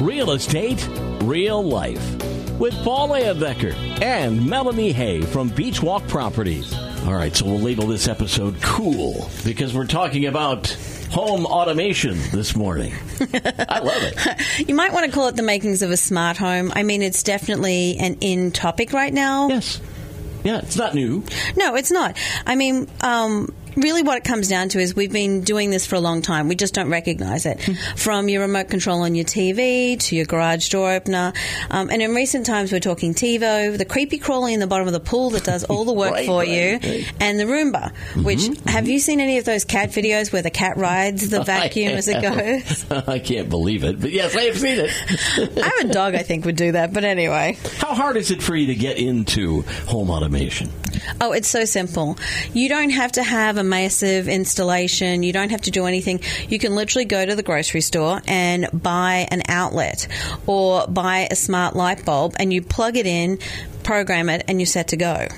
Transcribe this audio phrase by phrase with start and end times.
[0.00, 0.88] Real estate,
[1.22, 2.00] real life.
[2.60, 6.72] With Paul Becker and Melannie Hay from Beach Walk Properties.
[7.04, 10.68] All right, so we'll label this episode cool because we're talking about
[11.10, 12.92] home automation this morning.
[13.68, 14.68] I love it.
[14.68, 16.72] You might want to call it the makings of a smart home.
[16.76, 19.48] I mean, it's definitely an in topic right now.
[19.48, 19.80] Yes.
[20.44, 21.24] Yeah, it's not new.
[21.56, 22.16] No, it's not.
[22.46, 25.94] I mean, um, really what it comes down to is we've been doing this for
[25.94, 26.48] a long time.
[26.48, 27.62] We just don't recognize it.
[27.96, 31.32] From your remote control on your TV to your garage door opener.
[31.70, 34.92] Um, and in recent times, we're talking TiVo, the creepy crawly in the bottom of
[34.92, 36.82] the pool that does all the work Right, for right, you, right.
[36.82, 40.50] Mm-hmm, and the Roomba, which have you seen any of those cat videos where the
[40.50, 42.90] cat rides the vacuum as it goes?
[43.08, 45.58] I can't believe it, but yes, I have seen it.
[45.62, 47.58] I have a dog I think would do that, but anyway.
[47.78, 50.70] How hard is it for you to get into home automation?
[51.20, 52.18] Oh, it's so simple.
[52.52, 55.22] You don't have to have a massive installation.
[55.22, 56.20] You don't have to do anything.
[56.48, 60.08] You can literally go to the grocery store and buy an outlet
[60.46, 63.38] or buy a smart light bulb and you plug it in,
[63.82, 65.28] program it, and you're set to go.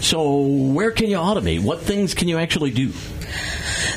[0.00, 1.62] So, where can you automate?
[1.62, 2.92] What things can you actually do?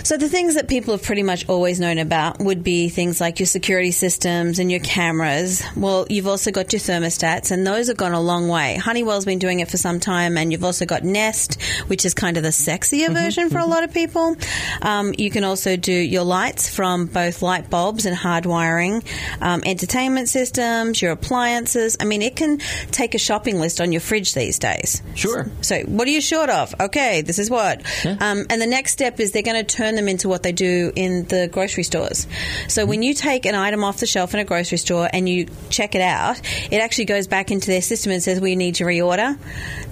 [0.04, 3.40] So the things that people have pretty much always known about would be things like
[3.40, 5.64] your security systems and your cameras.
[5.76, 8.76] Well, you've also got your thermostats, and those have gone a long way.
[8.76, 12.38] Honeywell's been doing it for some time, and you've also got Nest, which is kind
[12.38, 14.36] of the sexier version for a lot of people.
[14.82, 19.04] Um, you can also do your lights from both light bulbs and hard wiring,
[19.42, 21.98] um, entertainment systems, your appliances.
[22.00, 22.60] I mean, it can
[22.92, 25.02] take a shopping list on your fridge these days.
[25.16, 25.50] Sure.
[25.62, 26.74] So, what are you short of?
[26.80, 27.84] Okay, this is what.
[28.06, 30.92] Um, and the next step is they're going to turn them into what they do
[30.96, 32.28] in the grocery stores.
[32.68, 35.48] So, when you take an item off the shelf in a grocery store and you
[35.70, 36.40] check it out,
[36.72, 39.38] it actually goes back into their system and says, We need to reorder.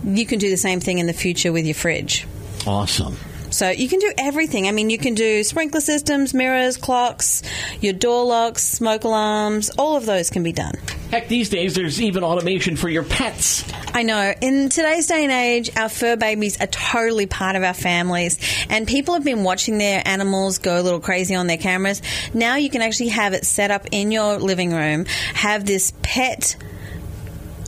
[0.03, 2.27] You can do the same thing in the future with your fridge.
[2.65, 3.17] Awesome.
[3.49, 4.67] So you can do everything.
[4.67, 7.43] I mean, you can do sprinkler systems, mirrors, clocks,
[7.81, 9.69] your door locks, smoke alarms.
[9.77, 10.75] All of those can be done.
[11.11, 13.69] Heck, these days there's even automation for your pets.
[13.93, 14.33] I know.
[14.39, 18.39] In today's day and age, our fur babies are totally part of our families,
[18.69, 22.01] and people have been watching their animals go a little crazy on their cameras.
[22.33, 26.55] Now you can actually have it set up in your living room, have this pet.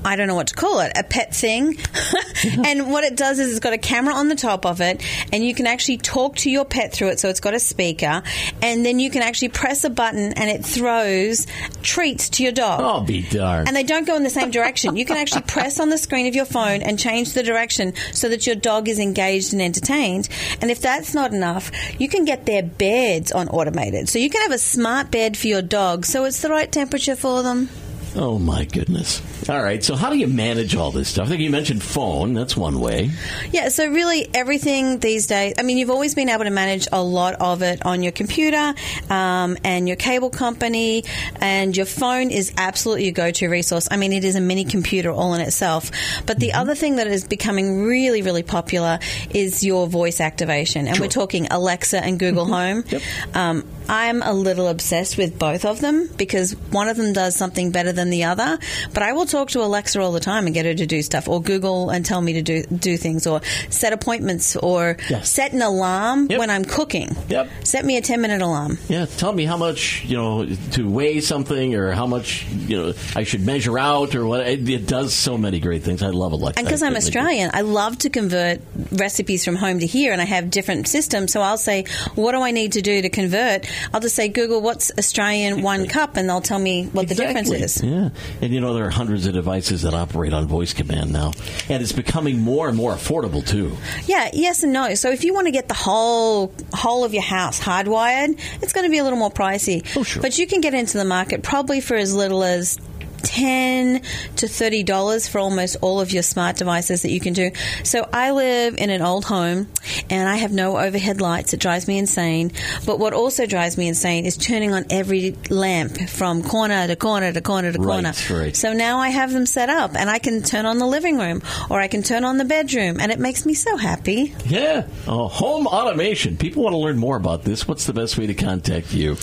[0.05, 1.77] I don't know what to call it, a pet thing.
[2.65, 5.43] and what it does is it's got a camera on the top of it, and
[5.43, 8.21] you can actually talk to your pet through it, so it's got a speaker,
[8.61, 11.47] and then you can actually press a button and it throws
[11.81, 12.79] treats to your dog.
[12.81, 13.67] Oh, be darned.
[13.67, 14.95] And they don't go in the same direction.
[14.95, 18.29] You can actually press on the screen of your phone and change the direction so
[18.29, 20.29] that your dog is engaged and entertained.
[20.61, 24.09] And if that's not enough, you can get their beds on automated.
[24.09, 27.15] So you can have a smart bed for your dog so it's the right temperature
[27.15, 27.69] for them.
[28.15, 29.21] Oh, my goodness.
[29.49, 31.25] All right, so how do you manage all this stuff?
[31.25, 32.33] I think you mentioned phone.
[32.33, 33.11] That's one way.
[33.51, 37.03] Yeah, so really everything these days, I mean, you've always been able to manage a
[37.03, 38.73] lot of it on your computer
[39.09, 41.03] um, and your cable company,
[41.41, 43.87] and your phone is absolutely your go to resource.
[43.91, 45.91] I mean, it is a mini computer all in itself.
[46.25, 50.99] But the other thing that is becoming really, really popular is your voice activation, and
[50.99, 52.83] we're talking Alexa and Google Home.
[52.87, 53.01] Yep.
[53.33, 57.71] Um, I'm a little obsessed with both of them because one of them does something
[57.71, 58.57] better than the other.
[58.93, 61.27] But I will talk to Alexa all the time and get her to do stuff,
[61.27, 65.29] or Google and tell me to do do things, or set appointments, or Yes.
[65.29, 66.39] set an alarm Yep.
[66.39, 67.15] when I'm cooking.
[67.29, 67.49] Yep.
[67.63, 68.77] Set me a 10 minute alarm.
[68.89, 72.93] Yeah, tell me how much you know to weigh something, or how much you know
[73.15, 74.41] I should measure out, or what.
[74.47, 76.01] It, it does so many great things.
[76.03, 76.59] I love Alexa.
[76.59, 80.25] And because I'm Australian, I love to convert recipes from home to here, and I
[80.25, 81.31] have different systems.
[81.31, 81.85] So I'll say,
[82.15, 85.87] "What do I need to do to convert?" I'll just say, "Google, what's Australian one
[85.87, 87.81] cup?" and they'll tell me what the difference is.
[87.83, 91.31] Yeah, and you know there are hundreds of devices that operate on voice command now,
[91.69, 93.75] and it's becoming more and more affordable too.
[94.05, 94.95] Yeah, yes and no.
[94.95, 98.85] So if you want to get the whole whole of your house hardwired, it's going
[98.85, 99.85] to be a little more pricey.
[99.95, 100.21] Oh, sure.
[100.21, 102.79] But you can get into the market probably for as little as
[103.23, 104.01] ten
[104.37, 107.51] to thirty dollars for almost all of your smart devices that you can do.
[107.83, 109.67] So I live in an old home
[110.09, 111.53] and I have no overhead lights.
[111.53, 112.51] It drives me insane.
[112.85, 117.31] But what also drives me insane is turning on every lamp from corner to corner
[117.33, 118.13] to corner to Right, corner.
[118.43, 118.55] right.
[118.55, 121.41] So now I have them set up and I can turn on the living room
[121.69, 124.35] or I can turn on the bedroom and it makes me so happy.
[124.45, 126.37] Yeah, oh, home automation.
[126.37, 127.67] People want to learn more about this.
[127.67, 129.15] What's the best way to contact you?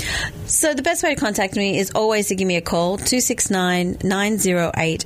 [0.46, 3.89] So the best way to contact me is always to give me a call, 269
[4.02, 5.04] 908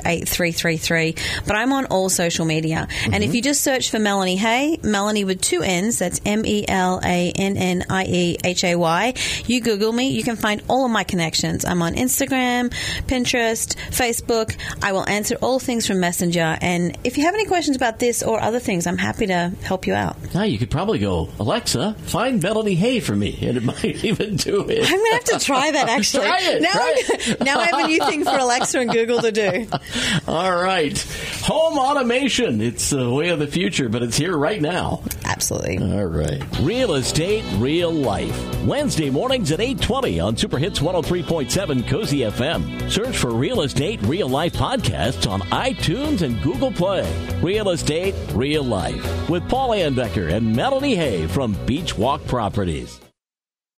[1.46, 2.88] But I'm on all social media.
[3.04, 3.34] And if mm-hmm.
[3.34, 7.32] you just search for Melannie Hay, Melannie with two N's, that's M E L A
[7.32, 9.14] N N I E H A Y,
[9.46, 11.64] you Google me, you can find all of my connections.
[11.64, 12.70] I'm on Instagram,
[13.06, 14.56] Pinterest, Facebook.
[14.82, 16.58] I will answer all things from Messenger.
[16.60, 19.86] And if you have any questions about this or other things, I'm happy to help
[19.86, 20.16] you out.
[20.34, 24.36] Now you could probably go, Alexa, find Melannie Hay for me, and it might even
[24.36, 24.84] do it.
[24.84, 26.26] I'm going to have to try that actually.
[26.26, 29.20] Try it, now, try I'm- now I have a new thing for Alexa and Google
[29.20, 29.66] to do.
[30.28, 30.98] All right,
[31.42, 32.60] home automation.
[32.60, 35.02] It's the way of the future, but it's here right now.
[35.24, 35.78] Absolutely.
[35.78, 36.42] All right.
[36.60, 38.64] Real estate, real life.
[38.64, 42.90] Wednesday mornings at 820 on Super Hits 103.7 Cozy FM.
[42.90, 47.04] Search for Real Estate, Real Life podcasts on iTunes and Google Play.
[47.40, 53.03] Real Estate, Real Life with Paul Anbecker and Melannie Hay from Beach Walk Properties.